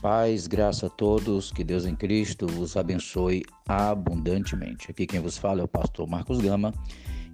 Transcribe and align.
Paz, 0.00 0.46
graça 0.46 0.86
a 0.86 0.90
todos, 0.90 1.52
que 1.52 1.62
Deus 1.62 1.84
em 1.84 1.94
Cristo 1.94 2.46
os 2.46 2.74
abençoe 2.74 3.42
abundantemente. 3.68 4.90
Aqui 4.90 5.06
quem 5.06 5.20
vos 5.20 5.36
fala 5.36 5.60
é 5.60 5.64
o 5.64 5.68
pastor 5.68 6.08
Marcos 6.08 6.38
Gama 6.38 6.72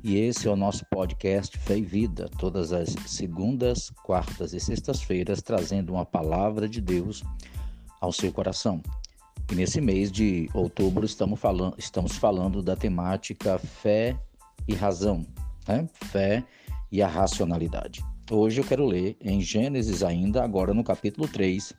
e 0.03 0.17
esse 0.17 0.49
é 0.49 0.51
o 0.51 0.57
nosso 0.57 0.85
podcast 0.91 1.57
Fé 1.59 1.79
e 1.79 1.83
Vida, 1.83 2.29
todas 2.41 2.73
as 2.73 2.89
segundas, 3.07 3.91
quartas 4.03 4.53
e 4.53 4.59
sextas-feiras, 4.59 5.43
trazendo 5.43 5.93
uma 5.93 6.05
palavra 6.05 6.69
de 6.69 6.81
Deus 6.81 7.23
ao 8.01 8.11
seu 8.11 8.33
coração. 8.33 8.83
E 9.53 9.55
nesse 9.55 9.81
mês 9.81 10.11
de 10.11 10.51
outubro 10.53 11.07
estamos 11.07 11.39
falando, 11.39 11.77
estamos 11.79 12.17
falando 12.17 12.65
da 12.65 12.75
temática 12.75 13.59
fé 13.59 14.19
e 14.67 14.75
razão, 14.75 15.25
né? 15.69 15.89
fé 16.07 16.43
e 16.91 17.01
a 17.01 17.07
racionalidade. 17.07 18.05
Hoje 18.29 18.61
eu 18.61 18.65
quero 18.65 18.85
ler 18.85 19.17
em 19.21 19.41
Gênesis 19.41 20.03
ainda, 20.03 20.43
agora 20.43 20.75
no 20.75 20.83
capítulo 20.83 21.29
3, 21.29 21.73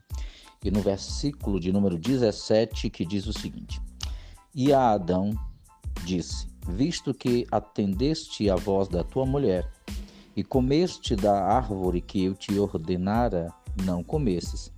e 0.64 0.72
no 0.72 0.82
versículo 0.82 1.60
de 1.60 1.72
número 1.72 1.98
17, 1.98 2.90
que 2.90 3.06
diz 3.06 3.28
o 3.28 3.34
seguinte: 3.34 3.82
E 4.54 4.74
a 4.74 4.92
Adão 4.92 5.32
disse: 6.04 6.48
Visto 6.68 7.14
que 7.14 7.46
atendeste 7.52 8.50
à 8.50 8.56
voz 8.56 8.88
da 8.88 9.04
tua 9.04 9.26
mulher, 9.26 9.70
e 10.36 10.44
comeste 10.44 11.16
da 11.16 11.44
árvore 11.44 12.02
que 12.02 12.24
eu 12.24 12.36
te 12.36 12.58
ordenara, 12.60 13.52
não 13.84 14.04
comesses. 14.04 14.72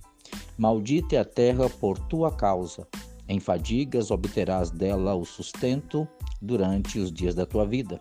Maldita 0.56 1.16
é 1.16 1.18
a 1.18 1.24
terra 1.24 1.68
por 1.68 1.98
tua 1.98 2.30
causa. 2.30 2.86
Em 3.28 3.38
fadigas 3.38 4.10
obterás 4.10 4.70
dela 4.70 5.14
o 5.14 5.24
sustento 5.24 6.06
durante 6.40 6.98
os 6.98 7.12
dias 7.12 7.34
da 7.34 7.46
tua 7.46 7.66
vida. 7.66 8.00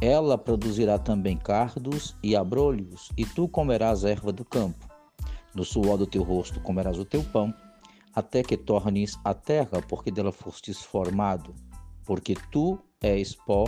Ela 0.00 0.36
produzirá 0.36 0.98
também 0.98 1.36
cardos 1.36 2.14
e 2.22 2.36
abrolhos, 2.36 3.10
e 3.16 3.24
tu 3.24 3.48
comerás 3.48 4.04
erva 4.04 4.30
do 4.30 4.44
campo. 4.44 4.95
No 5.56 5.64
suor 5.64 5.96
do 5.96 6.06
teu 6.06 6.22
rosto 6.22 6.60
comerás 6.60 6.98
o 6.98 7.04
teu 7.04 7.24
pão, 7.24 7.52
até 8.14 8.42
que 8.42 8.58
tornes 8.58 9.18
a 9.24 9.32
terra, 9.32 9.80
porque 9.88 10.10
dela 10.10 10.30
fostes 10.30 10.82
formado, 10.82 11.54
porque 12.04 12.34
tu 12.52 12.78
és 13.00 13.34
pó, 13.34 13.64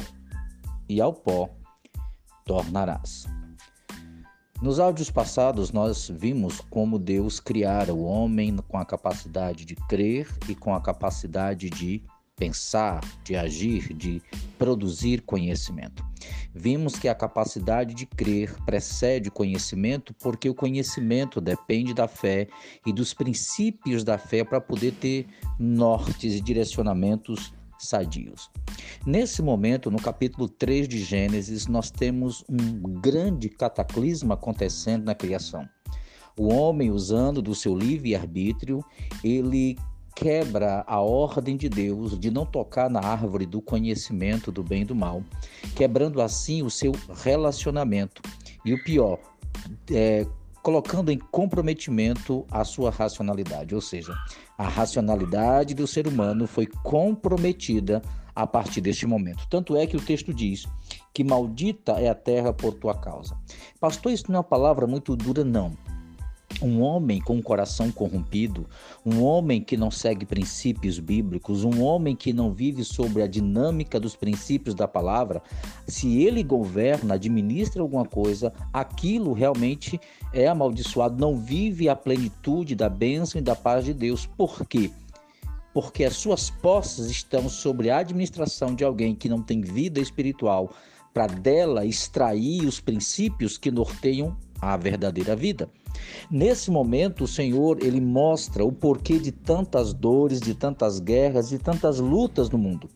e 0.87 1.01
ao 1.01 1.15
pó 1.15 1.49
tornarás. 2.45 3.25
Nos 4.61 4.79
áudios 4.79 5.11
passados, 5.11 5.73
nós 5.73 6.11
vimos 6.15 6.61
como 6.61 6.99
Deus 6.99 7.41
criara 7.41 7.95
o 7.95 8.05
homem 8.05 8.57
com 8.69 8.77
a 8.77 8.85
capacidade 8.85 9.65
de 9.65 9.75
crer 9.75 10.29
e 10.47 10.55
com 10.55 10.75
a 10.75 10.83
capacidade 10.83 11.71
de 11.71 12.03
pensar, 12.39 13.01
de 13.25 13.37
agir, 13.37 13.93
de 13.93 14.23
produzir 14.57 15.23
conhecimento. 15.23 16.07
Vimos 16.55 16.99
que 16.99 17.09
a 17.09 17.15
capacidade 17.15 17.95
de 17.95 18.07
crer 18.07 18.55
precede 18.65 19.31
conhecimento, 19.31 20.15
porque 20.15 20.49
o 20.49 20.55
conhecimento 20.55 21.41
depende 21.41 21.93
da 21.93 22.09
fé 22.09 22.49
e 22.87 22.93
dos 22.93 23.13
princípios 23.13 24.05
da 24.05 24.17
fé 24.17 24.45
para 24.45 24.61
poder 24.61 24.93
ter 24.93 25.27
nortes 25.59 26.35
e 26.35 26.41
direcionamentos 26.41 27.53
sadios. 27.79 28.51
Nesse 29.07 29.41
momento, 29.41 29.91
no 29.91 30.01
capítulo 30.01 30.49
3 30.49 30.89
de 30.89 30.99
Gênesis, 30.99 31.67
nós 31.67 31.91
temos 31.91 32.45
um 32.49 33.01
grande 33.01 33.49
cataclisma 33.49 34.35
acontecendo 34.35 35.05
na 35.05 35.15
criação. 35.15 35.69
O 36.37 36.53
homem, 36.53 36.91
usando 36.91 37.43
do 37.43 37.55
seu 37.55 37.77
livre-arbítrio, 37.77 38.85
ele 39.25 39.77
quebra 40.19 40.83
a 40.85 41.01
ordem 41.01 41.57
de 41.57 41.69
Deus 41.69 42.19
de 42.19 42.29
não 42.29 42.45
tocar 42.45 42.91
na 42.91 42.99
árvore 42.99 43.47
do 43.47 43.63
conhecimento 43.63 44.51
do 44.51 44.65
bem 44.65 44.83
e 44.83 44.85
do 44.85 44.95
mal, 44.95 45.23
quebrando 45.77 46.21
assim 46.21 46.61
o 46.61 46.69
seu 46.69 46.91
relacionamento. 47.23 48.21
E 48.65 48.75
o 48.75 48.83
pior, 48.83 49.21
é, 49.93 50.27
colocando 50.61 51.13
em 51.13 51.19
comprometimento 51.19 52.45
a 52.51 52.65
sua 52.65 52.91
racionalidade, 52.91 53.77
ou 53.77 53.81
seja, 53.81 54.13
a 54.59 54.67
racionalidade 54.67 55.73
do 55.73 55.87
ser 55.87 56.09
humano 56.09 56.49
foi 56.49 56.67
comprometida 56.67 58.03
a 58.35 58.45
partir 58.45 58.81
deste 58.81 59.07
momento. 59.07 59.47
Tanto 59.49 59.77
é 59.77 59.87
que 59.87 59.97
o 59.97 60.01
texto 60.01 60.35
diz 60.35 60.67
que 61.15 61.23
maldita 61.23 61.93
é 61.93 62.09
a 62.09 62.15
terra 62.15 62.53
por 62.53 62.75
tua 62.75 62.95
causa. 62.95 63.37
Pastor, 63.79 64.11
isso 64.11 64.25
não 64.29 64.35
é 64.35 64.39
uma 64.39 64.45
palavra 64.45 64.85
muito 64.85 65.15
dura, 65.15 65.45
não. 65.45 65.77
Um 66.61 66.81
homem 66.81 67.21
com 67.21 67.37
um 67.37 67.43
coração 67.43 67.93
corrompido, 67.93 68.67
um 69.07 69.23
homem 69.23 69.61
que 69.61 69.77
não 69.77 69.91
segue 69.91 70.27
princípios 70.27 70.99
bíblicos, 70.99 71.63
um 71.63 71.83
homem 71.83 72.17
que 72.17 72.33
não 72.33 72.53
vive 72.53 72.85
sobre 72.85 73.23
a 73.23 73.29
dinâmica 73.29 74.01
dos 74.01 74.17
princípios 74.17 74.75
da 74.75 74.89
palavra, 74.89 75.41
se 75.87 76.21
ele 76.23 76.43
governa, 76.43 77.15
administra 77.15 77.81
alguma 77.81 78.05
coisa, 78.05 78.53
aquilo 78.73 79.33
realmente 79.33 80.01
é 80.33 80.49
amaldiçoado, 80.49 81.21
não 81.21 81.37
vive 81.37 81.89
a 81.89 81.95
plenitude 81.95 82.75
da 82.75 82.89
bênção 82.89 83.41
e 83.41 83.45
da 83.45 83.55
paz 83.55 83.85
de 83.85 83.95
Deus. 83.95 84.27
Por 84.27 84.67
quê? 84.67 84.91
Porque 85.73 86.03
as 86.03 86.17
suas 86.17 86.51
posses 86.51 87.09
estão 87.09 87.49
sobre 87.49 87.89
a 87.89 87.99
administração 87.99 88.75
de 88.75 88.83
alguém 88.83 89.15
que 89.15 89.29
não 89.29 89.43
tem 89.43 89.61
vida 89.61 90.01
espiritual, 90.01 90.73
para 91.13 91.27
dela 91.27 91.85
extrair 91.85 92.65
os 92.65 92.81
princípios 92.81 93.59
que 93.59 93.71
norteiam 93.71 94.37
a 94.61 94.77
verdadeira 94.77 95.35
vida. 95.37 95.69
Nesse 96.31 96.71
momento, 96.71 97.25
o 97.25 97.29
Senhor 97.29 97.79
ele 97.83 98.01
mostra 98.01 98.65
o 98.65 98.73
porquê 98.73 99.19
de 99.19 99.33
tantas 99.33 99.93
dores, 99.93 100.41
de 100.41 100.55
tantas 100.55 101.01
guerras, 101.01 101.49
de 101.49 101.59
tantas 101.59 101.99
lutas 101.99 102.51
no 102.51 102.59
mundo. 102.59 102.89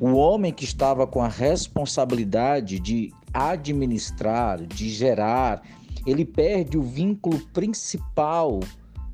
O 0.00 0.14
homem 0.14 0.52
que 0.52 0.64
estava 0.64 1.06
com 1.06 1.22
a 1.22 1.28
responsabilidade 1.28 2.80
de 2.80 3.12
administrar, 3.32 4.64
de 4.66 4.88
gerar, 4.88 5.62
ele 6.06 6.24
perde 6.24 6.76
o 6.76 6.82
vínculo 6.82 7.38
principal 7.52 8.60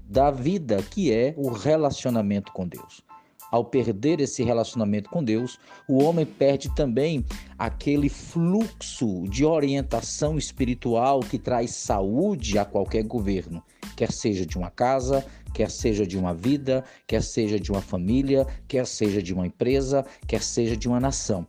da 0.09 0.31
vida, 0.31 0.83
que 0.91 1.12
é 1.12 1.34
o 1.37 1.51
relacionamento 1.51 2.51
com 2.53 2.67
Deus. 2.67 3.09
Ao 3.50 3.65
perder 3.65 4.21
esse 4.21 4.44
relacionamento 4.44 5.11
com 5.11 5.25
Deus, 5.25 5.59
o 5.88 6.03
homem 6.03 6.25
perde 6.25 6.72
também 6.75 7.25
aquele 7.59 8.09
fluxo 8.09 9.25
de 9.28 9.44
orientação 9.44 10.38
espiritual 10.38 11.21
que 11.21 11.38
traz 11.38 11.72
saúde 11.72 12.59
a 12.59 12.65
qualquer 12.65 13.03
governo, 13.03 13.62
quer 13.97 14.12
seja 14.12 14.47
de 14.47 14.56
uma 14.56 14.71
casa, 14.71 15.27
quer 15.53 15.69
seja 15.69 16.06
de 16.06 16.16
uma 16.16 16.33
vida, 16.33 16.84
quer 17.09 17.22
seja 17.22 17.59
de 17.59 17.72
uma 17.72 17.81
família, 17.81 18.47
quer 18.69 18.87
seja 18.87 19.21
de 19.21 19.34
uma 19.34 19.47
empresa, 19.47 20.06
quer 20.28 20.43
seja 20.43 20.77
de 20.77 20.87
uma 20.87 21.00
nação. 21.00 21.44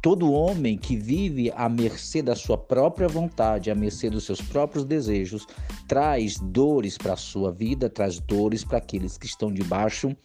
Todo 0.00 0.32
homem 0.32 0.76
que 0.76 0.96
vive 0.96 1.52
à 1.54 1.68
mercê 1.68 2.22
da 2.22 2.34
sua 2.34 2.58
própria 2.58 3.06
vontade, 3.06 3.70
à 3.70 3.74
mercê 3.74 4.10
dos 4.10 4.24
seus 4.24 4.40
próprios 4.40 4.84
desejos, 4.84 5.46
traz 5.86 6.38
dores 6.40 6.98
para 6.98 7.12
a 7.12 7.16
sua 7.16 7.52
vida, 7.52 7.88
traz 7.88 8.18
dores 8.18 8.64
para 8.64 8.78
aqueles 8.78 9.16
que 9.16 9.26
estão 9.26 9.52
debaixo 9.52 10.16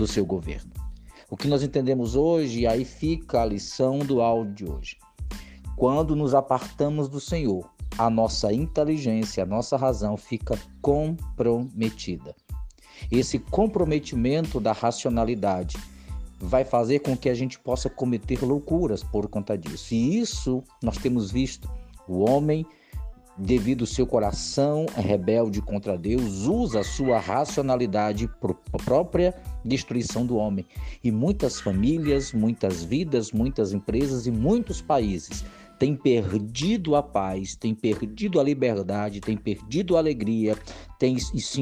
do 0.00 0.06
seu 0.06 0.24
governo. 0.24 0.72
O 1.30 1.36
que 1.36 1.46
nós 1.46 1.62
entendemos 1.62 2.16
hoje, 2.16 2.66
aí 2.66 2.86
fica 2.86 3.42
a 3.42 3.44
lição 3.44 3.98
do 3.98 4.22
áudio 4.22 4.54
de 4.54 4.64
hoje. 4.64 4.96
Quando 5.76 6.16
nos 6.16 6.34
apartamos 6.34 7.06
do 7.06 7.20
Senhor, 7.20 7.70
a 7.98 8.08
nossa 8.08 8.50
inteligência, 8.50 9.42
a 9.42 9.46
nossa 9.46 9.76
razão 9.76 10.16
fica 10.16 10.58
comprometida. 10.80 12.34
Esse 13.12 13.38
comprometimento 13.38 14.58
da 14.58 14.72
racionalidade 14.72 15.76
vai 16.38 16.64
fazer 16.64 17.00
com 17.00 17.14
que 17.14 17.28
a 17.28 17.34
gente 17.34 17.58
possa 17.58 17.90
cometer 17.90 18.42
loucuras 18.42 19.02
por 19.02 19.28
conta 19.28 19.56
disso. 19.58 19.92
E 19.92 20.18
isso 20.18 20.64
nós 20.82 20.96
temos 20.96 21.30
visto. 21.30 21.70
O 22.08 22.20
homem 22.20 22.64
devido 23.40 23.82
ao 23.82 23.86
seu 23.86 24.06
coração 24.06 24.86
rebelde 24.94 25.62
contra 25.62 25.96
Deus, 25.96 26.46
usa 26.46 26.82
sua 26.82 27.18
racionalidade 27.18 28.28
para 28.40 28.54
própria 28.84 29.34
destruição 29.64 30.26
do 30.26 30.36
homem. 30.36 30.66
E 31.02 31.10
muitas 31.10 31.60
famílias, 31.60 32.32
muitas 32.32 32.84
vidas, 32.84 33.32
muitas 33.32 33.72
empresas 33.72 34.26
e 34.26 34.30
muitos 34.30 34.82
países 34.82 35.44
têm 35.78 35.96
perdido 35.96 36.94
a 36.94 37.02
paz, 37.02 37.56
têm 37.56 37.74
perdido 37.74 38.38
a 38.38 38.44
liberdade, 38.44 39.20
têm 39.20 39.36
perdido 39.36 39.96
a 39.96 39.98
alegria, 39.98 40.54
têm 40.98 41.18
se 41.18 41.60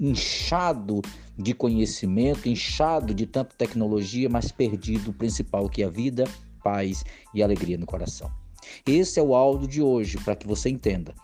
inchado 0.00 1.00
de 1.38 1.54
conhecimento, 1.54 2.48
inchado 2.48 3.14
de 3.14 3.26
tanta 3.26 3.54
tecnologia, 3.56 4.28
mas 4.28 4.50
perdido 4.50 5.12
o 5.12 5.14
principal 5.14 5.68
que 5.68 5.84
é 5.84 5.86
a 5.86 5.90
vida, 5.90 6.24
paz 6.64 7.04
e 7.32 7.40
alegria 7.40 7.78
no 7.78 7.86
coração. 7.86 8.39
Esse 8.86 9.18
é 9.18 9.22
o 9.22 9.34
áudio 9.34 9.68
de 9.68 9.82
hoje 9.82 10.18
para 10.18 10.36
que 10.36 10.46
você 10.46 10.68
entenda 10.68 11.14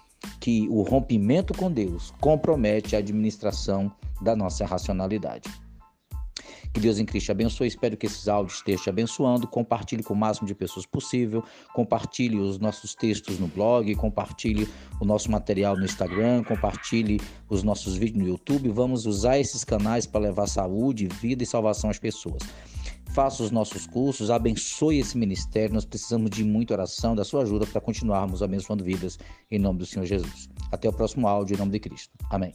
que 0.40 0.68
o 0.68 0.82
rompimento 0.82 1.54
com 1.54 1.70
Deus 1.70 2.12
compromete 2.20 2.96
a 2.96 2.98
administração 2.98 3.92
da 4.20 4.34
nossa 4.34 4.64
racionalidade. 4.64 5.48
Que 6.72 6.80
Deus 6.80 6.98
em 6.98 7.06
Cristo 7.06 7.32
abençoe. 7.32 7.68
Espero 7.68 7.96
que 7.96 8.04
esses 8.04 8.28
áudios 8.28 8.58
estejam 8.58 8.82
te 8.82 8.90
abençoando. 8.90 9.46
Compartilhe 9.46 10.02
com 10.02 10.12
o 10.12 10.16
máximo 10.16 10.46
de 10.46 10.54
pessoas 10.54 10.84
possível. 10.84 11.42
Compartilhe 11.72 12.38
os 12.38 12.58
nossos 12.58 12.94
textos 12.94 13.38
no 13.38 13.46
blog. 13.46 13.94
Compartilhe 13.94 14.68
o 15.00 15.04
nosso 15.06 15.30
material 15.30 15.74
no 15.74 15.86
Instagram. 15.86 16.44
Compartilhe 16.44 17.18
os 17.48 17.62
nossos 17.62 17.96
vídeos 17.96 18.22
no 18.22 18.28
YouTube. 18.28 18.68
Vamos 18.68 19.06
usar 19.06 19.38
esses 19.38 19.64
canais 19.64 20.06
para 20.06 20.20
levar 20.20 20.46
saúde, 20.46 21.08
vida 21.08 21.42
e 21.42 21.46
salvação 21.46 21.88
às 21.88 21.98
pessoas 21.98 22.42
faça 23.16 23.42
os 23.42 23.50
nossos 23.50 23.86
cursos, 23.86 24.30
abençoe 24.30 24.98
esse 24.98 25.16
ministério. 25.16 25.72
Nós 25.74 25.86
precisamos 25.86 26.28
de 26.28 26.44
muita 26.44 26.74
oração, 26.74 27.16
da 27.16 27.24
sua 27.24 27.44
ajuda 27.44 27.66
para 27.66 27.80
continuarmos 27.80 28.42
abençoando 28.42 28.84
vidas 28.84 29.18
em 29.50 29.58
nome 29.58 29.78
do 29.78 29.86
Senhor 29.86 30.04
Jesus. 30.04 30.50
Até 30.70 30.86
o 30.86 30.92
próximo 30.92 31.26
áudio, 31.26 31.54
em 31.54 31.58
nome 31.58 31.72
de 31.72 31.80
Cristo. 31.80 32.12
Amém. 32.30 32.52